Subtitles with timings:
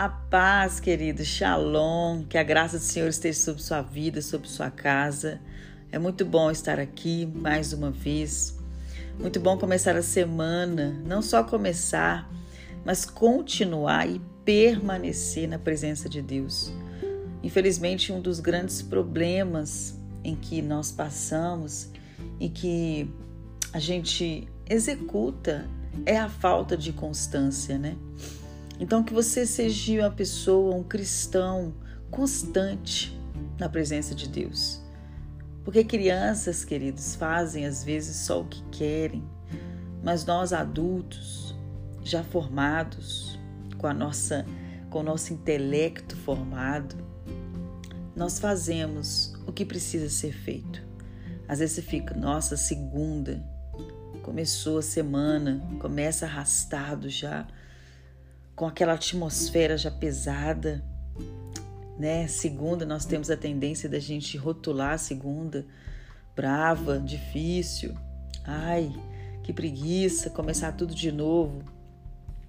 [0.00, 4.70] A paz, querido, shalom, que a graça do Senhor esteja sobre sua vida, sobre sua
[4.70, 5.38] casa.
[5.92, 8.58] É muito bom estar aqui mais uma vez.
[9.18, 12.32] Muito bom começar a semana, não só começar,
[12.82, 16.72] mas continuar e permanecer na presença de Deus.
[17.42, 21.90] Infelizmente, um dos grandes problemas em que nós passamos
[22.40, 23.06] e que
[23.70, 25.68] a gente executa
[26.06, 27.98] é a falta de constância, né?
[28.80, 31.74] Então, que você seja uma pessoa, um cristão
[32.10, 33.16] constante
[33.58, 34.80] na presença de Deus.
[35.62, 39.22] Porque crianças, queridos, fazem às vezes só o que querem,
[40.02, 41.54] mas nós adultos,
[42.02, 43.38] já formados,
[43.76, 44.46] com a nossa
[44.88, 46.96] com o nosso intelecto formado,
[48.16, 50.82] nós fazemos o que precisa ser feito.
[51.46, 53.40] Às vezes você fica, nossa, segunda,
[54.22, 57.46] começou a semana, começa arrastado já,
[58.54, 60.84] com aquela atmosfera já pesada,
[61.98, 62.26] né?
[62.28, 65.66] Segunda, nós temos a tendência da gente rotular a segunda,
[66.34, 67.94] brava, difícil.
[68.44, 68.90] Ai,
[69.42, 71.62] que preguiça, começar tudo de novo.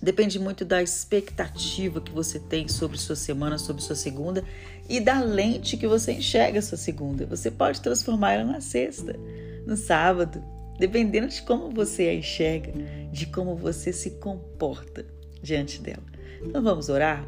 [0.00, 4.44] Depende muito da expectativa que você tem sobre sua semana, sobre sua segunda
[4.88, 7.24] e da lente que você enxerga sua segunda.
[7.26, 9.14] Você pode transformar ela na sexta,
[9.64, 10.42] no sábado,
[10.78, 12.72] dependendo de como você a enxerga,
[13.12, 15.06] de como você se comporta
[15.42, 16.02] diante dela.
[16.42, 17.26] Então vamos orar?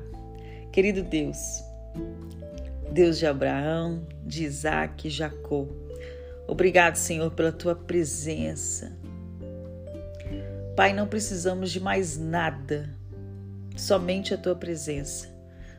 [0.73, 1.63] Querido Deus,
[2.91, 5.67] Deus de Abraão, de Isaac e Jacó,
[6.47, 8.97] obrigado, Senhor, pela tua presença.
[10.77, 12.91] Pai, não precisamos de mais nada,
[13.77, 15.33] somente a tua presença.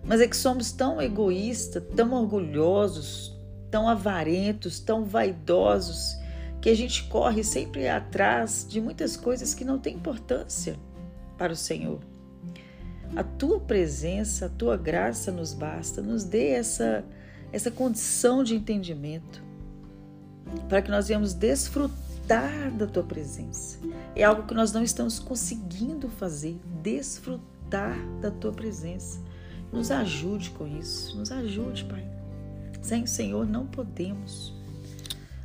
[0.04, 3.36] Mas é que somos tão egoístas, tão orgulhosos,
[3.70, 6.16] tão avarentos, tão vaidosos,
[6.62, 10.78] que a gente corre sempre atrás de muitas coisas que não têm importância
[11.38, 12.00] para o Senhor.
[13.16, 17.04] A tua presença, a tua graça nos basta, nos dê essa,
[17.52, 19.44] essa condição de entendimento
[20.70, 23.78] para que nós venhamos desfrutar da tua presença.
[24.16, 29.20] É algo que nós não estamos conseguindo fazer, desfrutar da tua presença.
[29.72, 32.08] Nos ajude com isso, nos ajude, Pai.
[32.82, 34.54] Sem o Senhor não podemos.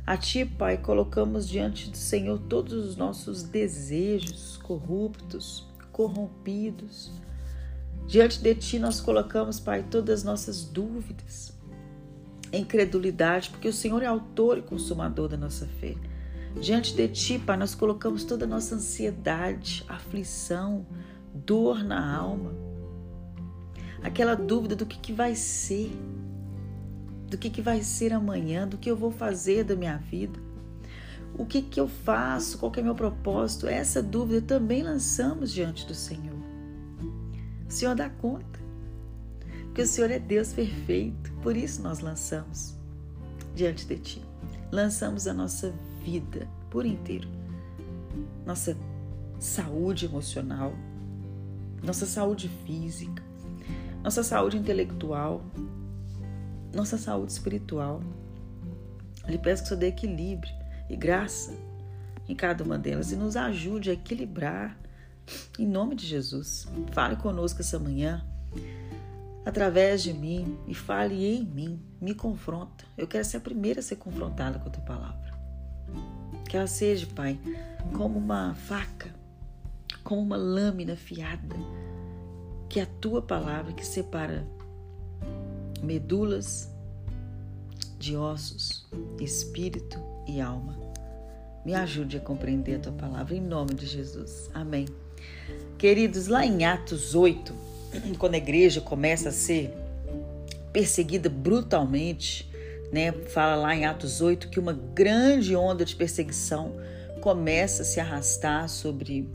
[0.05, 7.11] A Ti, Pai, colocamos diante do Senhor todos os nossos desejos corruptos, corrompidos,
[8.07, 11.57] Diante de Ti nós colocamos, Pai, todas as nossas dúvidas,
[12.51, 15.95] incredulidade, porque o Senhor é autor e consumador da nossa fé.
[16.59, 20.85] Diante de Ti, Pai, nós colocamos toda a nossa ansiedade, aflição,
[21.33, 22.51] dor na alma,
[24.03, 25.91] aquela dúvida do que, que vai ser,
[27.29, 30.37] do que, que vai ser amanhã, do que eu vou fazer da minha vida,
[31.37, 33.67] o que, que eu faço, qual é o meu propósito.
[33.67, 36.40] Essa dúvida também lançamos diante do Senhor.
[37.71, 38.59] O Senhor dá conta.
[39.63, 41.31] Porque o Senhor é Deus perfeito.
[41.41, 42.75] Por isso nós lançamos
[43.55, 44.21] diante de Ti.
[44.69, 45.73] Lançamos a nossa
[46.03, 47.29] vida por inteiro.
[48.45, 48.75] Nossa
[49.39, 50.73] saúde emocional,
[51.81, 53.23] nossa saúde física,
[54.03, 55.41] nossa saúde intelectual,
[56.75, 58.01] nossa saúde espiritual.
[59.25, 60.53] Lhe peço que o Senhor dê equilíbrio
[60.89, 61.55] e graça
[62.27, 64.77] em cada uma delas e nos ajude a equilibrar
[65.57, 68.25] em nome de Jesus, fale conosco essa manhã,
[69.45, 72.85] através de mim e fale em mim, me confronta.
[72.97, 75.31] Eu quero ser a primeira a ser confrontada com a tua palavra.
[76.49, 77.39] Que ela seja, Pai,
[77.93, 79.13] como uma faca,
[80.03, 81.55] como uma lâmina fiada,
[82.69, 84.45] que a tua palavra que separa
[85.81, 86.69] medulas
[87.97, 88.87] de ossos,
[89.19, 90.90] espírito e alma.
[91.63, 94.49] Me ajude a compreender a tua palavra em nome de Jesus.
[94.53, 94.87] Amém.
[95.77, 97.53] Queridos, lá em Atos 8,
[98.17, 99.71] quando a igreja começa a ser
[100.73, 102.49] perseguida brutalmente,
[102.91, 103.11] né?
[103.11, 106.75] Fala lá em Atos 8 que uma grande onda de perseguição
[107.21, 109.29] começa a se arrastar sobre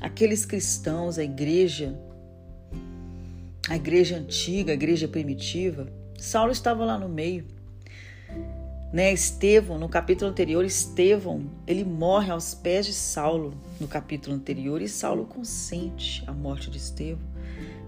[0.00, 1.94] aqueles cristãos, a igreja,
[3.68, 5.88] a igreja antiga, a igreja primitiva.
[6.18, 7.44] Saulo estava lá no meio
[8.92, 9.12] né?
[9.12, 14.88] Estevão, no capítulo anterior, Estevão, ele morre aos pés de Saulo no capítulo anterior e
[14.88, 17.26] Saulo consente a morte de Estevão.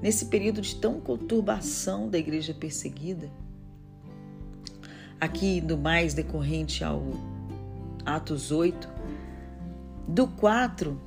[0.03, 3.31] Nesse período de tão conturbação da igreja perseguida,
[5.21, 7.03] aqui do mais decorrente ao
[8.05, 8.89] Atos 8,
[10.09, 10.99] do 4,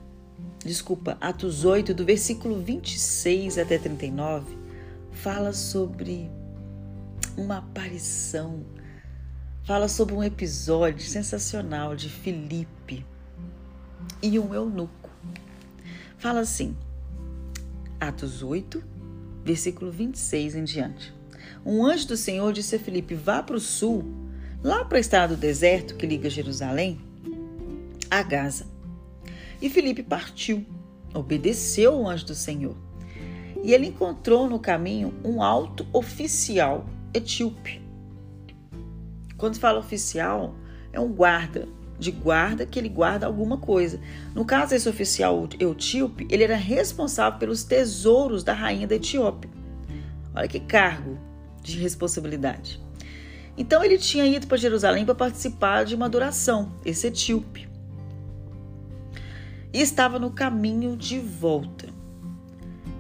[0.64, 4.56] desculpa, Atos 8, do versículo 26 até 39,
[5.12, 6.30] fala sobre
[7.36, 8.64] uma aparição
[9.64, 13.06] fala sobre um episódio sensacional de Filipe
[14.22, 15.10] e um eunuco.
[16.18, 16.76] Fala assim,
[18.00, 18.84] Atos 8,
[19.44, 21.14] versículo 26 em diante.
[21.66, 24.04] Um anjo do Senhor disse a Filipe: Vá para o sul,
[24.62, 27.00] lá para a estrada do deserto que liga Jerusalém
[28.12, 28.68] a Gaza.
[29.62, 30.66] E Filipe partiu,
[31.14, 32.76] obedeceu o anjo do Senhor.
[33.64, 37.83] E ele encontrou no caminho um alto oficial etíope.
[39.44, 40.56] Quando fala oficial,
[40.94, 41.68] é um guarda,
[42.00, 44.00] de guarda que ele guarda alguma coisa.
[44.34, 49.52] No caso, esse oficial etíope, ele era responsável pelos tesouros da rainha da Etiópia.
[50.34, 51.18] Olha que cargo
[51.62, 52.82] de responsabilidade.
[53.58, 57.68] Então ele tinha ido para Jerusalém para participar de uma adoração, esse etíope
[59.74, 61.90] e estava no caminho de volta.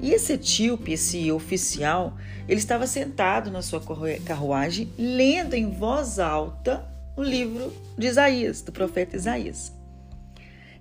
[0.03, 3.81] E esse etíope, esse oficial, ele estava sentado na sua
[4.25, 6.85] carruagem, lendo em voz alta
[7.15, 9.71] o livro de Isaías, do profeta Isaías.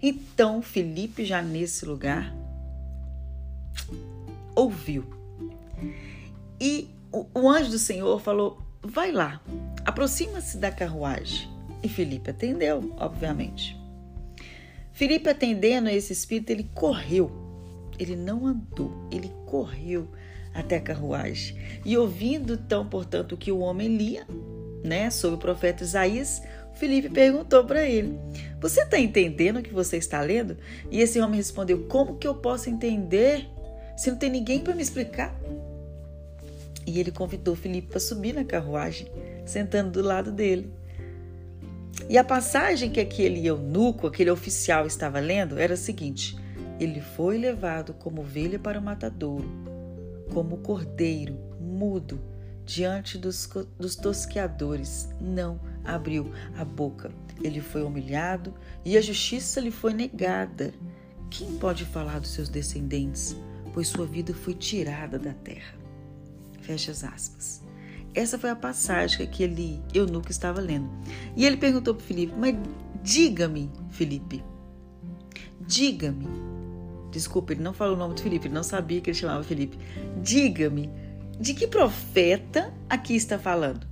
[0.02, 2.34] Então Felipe, já nesse lugar,
[4.56, 5.04] ouviu.
[6.60, 9.40] E o, anjo do Senhor falou: Vai lá,
[9.84, 11.48] aproxima-se da carruagem.
[11.80, 13.80] E Felipe atendeu, obviamente.
[14.90, 17.41] Filipe, atendendo a esse espírito, ele correu.
[17.98, 20.08] Ele não andou, ele correu
[20.54, 21.56] até a carruagem.
[21.84, 24.26] E ouvindo, então, portanto, o que o homem lia,
[24.84, 26.42] né, sobre o profeta Isaías,
[26.74, 28.18] Felipe perguntou para ele:
[28.60, 30.56] Você está entendendo o que você está lendo?
[30.90, 33.48] E esse homem respondeu: Como que eu posso entender
[33.96, 35.34] se não tem ninguém para me explicar?
[36.86, 39.06] E ele convidou Felipe para subir na carruagem,
[39.46, 40.72] sentando do lado dele.
[42.08, 46.36] E a passagem que aquele eunuco, aquele oficial estava lendo era a seguinte:
[46.78, 49.48] Ele foi levado como ovelha para o matadouro,
[50.32, 52.20] como cordeiro, mudo,
[52.64, 53.48] diante dos,
[53.78, 57.10] dos tosqueadores, não abriu a boca.
[57.42, 58.54] Ele foi humilhado
[58.84, 60.72] e a justiça lhe foi negada.
[61.30, 63.36] Quem pode falar dos seus descendentes?
[63.72, 65.74] Pois sua vida foi tirada da terra.
[66.60, 67.62] Fecha as aspas.
[68.14, 70.88] Essa foi a passagem que aquele eunuco estava lendo.
[71.34, 72.54] E ele perguntou para Filipe: Mas
[73.02, 74.44] diga-me, Filipe,
[75.66, 76.26] diga-me.
[77.12, 79.78] Desculpa, ele não falou o nome de Filipe, ele não sabia que ele chamava Filipe.
[80.22, 80.90] Diga-me,
[81.38, 83.86] de que profeta aqui está falando?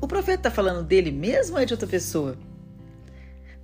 [0.00, 2.36] O profeta está falando dele mesmo ou é de outra pessoa?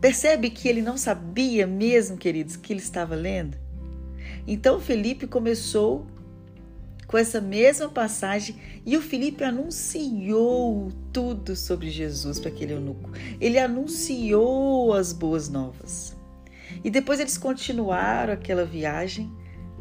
[0.01, 3.59] Percebe que ele não sabia mesmo, queridos, que ele estava lendo?
[4.47, 6.07] Então Felipe começou
[7.07, 8.57] com essa mesma passagem
[8.87, 13.11] e o Felipe anunciou tudo sobre Jesus para aquele eunuco.
[13.41, 16.17] Ele anunciou as boas novas.
[16.83, 19.31] E depois eles continuaram aquela viagem,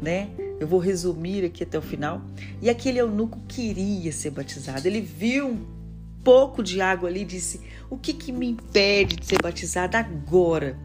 [0.00, 0.30] né?
[0.58, 2.22] Eu vou resumir aqui até o final.
[2.60, 4.86] E aquele eunuco queria ser batizado.
[4.86, 5.66] Ele viu um
[6.22, 10.78] pouco de água ali e disse: O que, que me impede de ser batizado agora?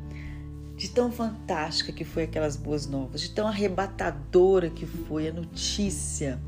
[0.75, 6.39] de tão fantástica que foi aquelas boas novas, de tão arrebatadora que foi a notícia.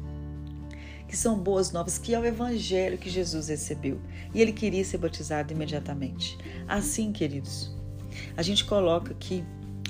[1.07, 3.97] Que são boas novas, que é o evangelho que Jesus recebeu.
[4.33, 6.37] E ele queria ser batizado imediatamente.
[6.67, 7.73] Assim, queridos,
[8.35, 9.41] a gente coloca aqui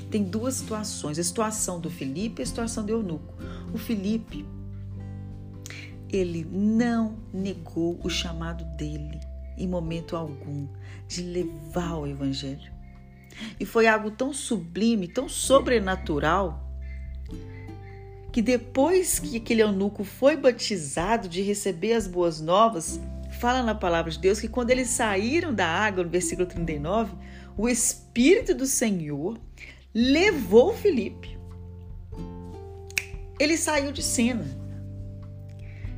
[0.09, 3.33] tem duas situações: a situação do Felipe e a situação do eunuco.
[3.73, 4.45] O Felipe,
[6.09, 9.19] ele não negou o chamado dele
[9.57, 10.67] em momento algum
[11.07, 12.71] de levar o evangelho.
[13.59, 16.63] E foi algo tão sublime, tão sobrenatural,
[18.31, 22.99] que depois que aquele eunuco foi batizado de receber as boas novas,
[23.39, 27.15] fala na palavra de Deus que quando eles saíram da água, no versículo 39,
[27.57, 29.39] o Espírito do Senhor
[29.99, 31.37] levou Felipe.
[33.39, 34.45] Ele saiu de cena.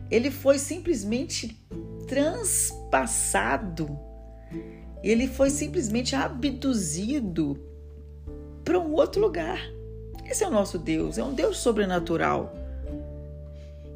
[0.10, 1.60] Ele foi simplesmente
[2.08, 4.00] transpassado
[5.04, 7.58] ele foi simplesmente abduzido
[8.64, 9.60] para um outro lugar.
[10.30, 12.54] Esse é o nosso Deus, é um Deus sobrenatural.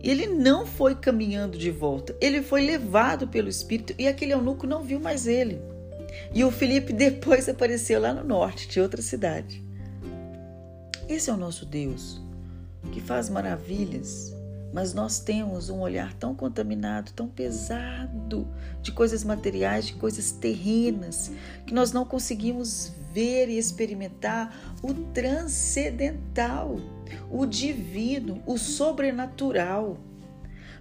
[0.01, 4.81] Ele não foi caminhando de volta, ele foi levado pelo Espírito e aquele eunuco não
[4.81, 5.61] viu mais ele.
[6.33, 9.63] E o Felipe depois apareceu lá no norte de outra cidade.
[11.13, 12.21] Esse é o nosso Deus,
[12.91, 14.33] que faz maravilhas
[14.73, 18.47] mas nós temos um olhar tão contaminado, tão pesado
[18.81, 21.31] de coisas materiais, de coisas terrenas,
[21.67, 24.51] que nós não conseguimos ver e experimentar
[24.81, 26.79] o transcendental,
[27.29, 29.99] o divino, o sobrenatural.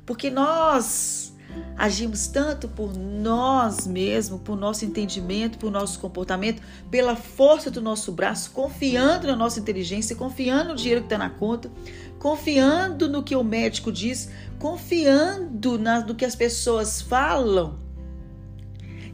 [0.06, 1.31] Porque nós
[1.76, 8.12] Agimos tanto por nós mesmos, por nosso entendimento, por nosso comportamento, pela força do nosso
[8.12, 11.70] braço, confiando na nossa inteligência, confiando no dinheiro que está na conta,
[12.18, 17.78] confiando no que o médico diz, confiando no que as pessoas falam,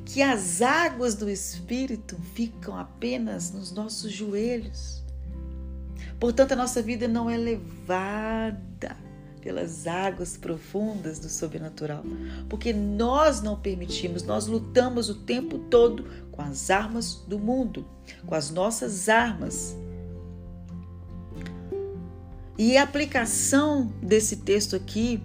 [0.04, 5.02] que as águas do Espírito ficam apenas nos nossos joelhos.
[6.18, 9.07] Portanto, a nossa vida não é levada
[9.38, 12.04] pelas águas profundas do sobrenatural,
[12.48, 17.86] porque nós não permitimos, nós lutamos o tempo todo com as armas do mundo,
[18.26, 19.76] com as nossas armas.
[22.56, 25.22] E a aplicação desse texto aqui,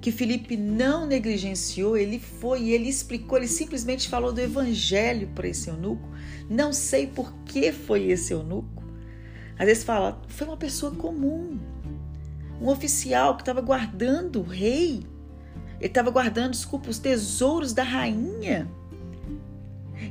[0.00, 5.68] que Felipe não negligenciou, ele foi, ele explicou, ele simplesmente falou do evangelho para esse
[5.68, 6.08] eunuco.
[6.48, 8.84] Não sei por que foi esse eunuco.
[9.58, 11.58] Às vezes fala, foi uma pessoa comum,
[12.60, 15.06] um oficial que estava guardando o rei.
[15.78, 18.68] Ele estava guardando, desculpa, os tesouros da rainha.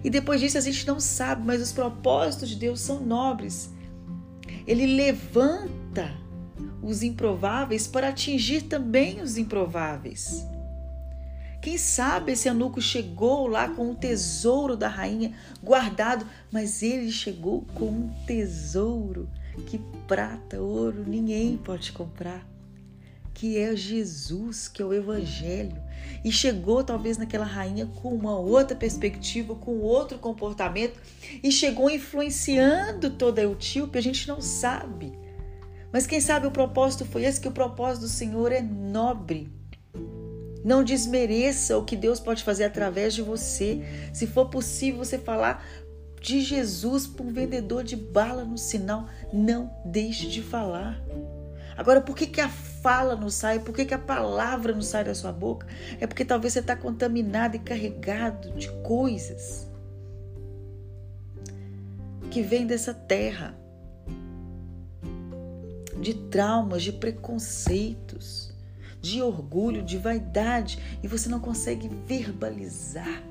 [0.03, 3.71] E depois disso a gente não sabe, mas os propósitos de Deus são nobres.
[4.65, 6.13] Ele levanta
[6.81, 10.45] os improváveis para atingir também os improváveis.
[11.61, 17.65] Quem sabe esse anuco chegou lá com o tesouro da rainha guardado, mas ele chegou
[17.73, 19.27] com um tesouro
[19.65, 22.47] que prata, ouro ninguém pode comprar,
[23.33, 25.75] que é Jesus, que é o Evangelho.
[26.23, 30.99] E chegou talvez naquela rainha com uma outra perspectiva, com outro comportamento,
[31.43, 35.13] e chegou influenciando toda a etíope, a gente não sabe.
[35.91, 39.51] Mas quem sabe o propósito foi esse, que o propósito do Senhor é nobre.
[40.63, 43.81] Não desmereça o que Deus pode fazer através de você.
[44.13, 45.65] Se for possível você falar
[46.27, 51.01] de Jesus para um vendedor de bala no sinal, não deixe de falar.
[51.77, 53.59] Agora, por que, que a fala não sai?
[53.59, 55.65] Por que, que a palavra não sai da sua boca?
[56.01, 59.71] É porque talvez você está contaminado e carregado de coisas
[62.29, 63.57] que vêm dessa terra,
[66.01, 68.53] de traumas, de preconceitos,
[68.99, 73.23] de orgulho, de vaidade, e você não consegue verbalizar.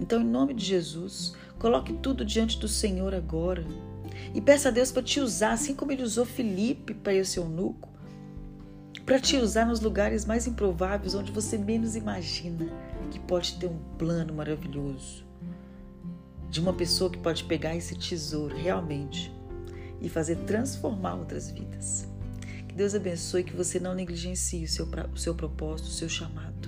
[0.00, 3.64] Então, em nome de Jesus, coloque tudo diante do Senhor agora
[4.34, 7.88] e peça a Deus para te usar, assim como ele usou Felipe para esse eunuco,
[9.04, 12.66] para te usar nos lugares mais improváveis, onde você menos imagina
[13.10, 15.24] que pode ter um plano maravilhoso
[16.48, 19.32] de uma pessoa que pode pegar esse tesouro realmente
[20.00, 22.08] e fazer transformar outras vidas.
[22.68, 26.59] Que Deus abençoe que você não negligencie o seu, o seu propósito, o seu chamado.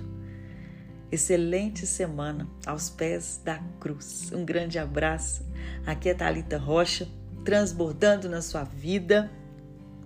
[1.13, 4.31] Excelente semana aos pés da cruz.
[4.33, 5.45] Um grande abraço.
[5.85, 7.07] Aqui é Talita Rocha,
[7.45, 9.31] transbordando na sua vida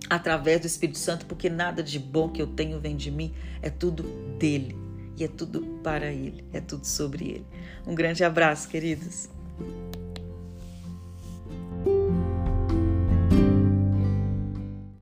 [0.09, 3.69] através do Espírito Santo, porque nada de bom que eu tenho vem de mim, é
[3.69, 4.03] tudo
[4.37, 4.75] dele
[5.15, 7.45] e é tudo para ele, é tudo sobre ele.
[7.87, 9.29] Um grande abraço, queridos.